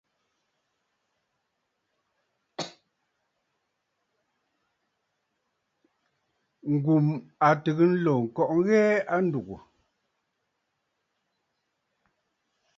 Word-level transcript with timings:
Ngum 6.71 7.07
a 7.47 7.49
tɨgə̀ 7.63 7.87
ǹlo 7.93 8.13
ŋkɔꞌɔ 8.25 8.53
ŋghɛɛ 8.59 8.93
a 9.13 9.15
ndúgú. 9.25 9.55